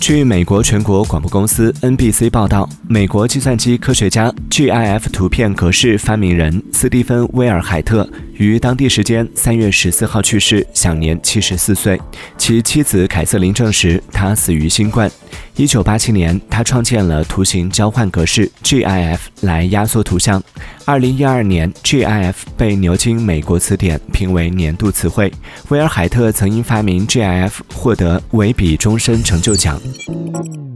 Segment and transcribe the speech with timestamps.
[0.00, 12.00] 据美国全国广播公司 NBC 报道，美国计算机科学家、GIF 图片格式发明人斯蒂芬·威尔海特于当地时间三月十四号去世，享年七十四岁。
[12.38, 15.08] 其妻子凯瑟琳证实，他死于新冠。
[15.54, 20.42] 一九八七年，他创建了图形交换格式 GIF 来压缩图像。
[20.86, 25.30] 二零一二年，GIF 被牛津美国词典评为年度词汇。
[25.68, 29.78] 威尔海特曾因发明 GIF 获得维比终身成就奖。
[29.90, 30.69] Hum.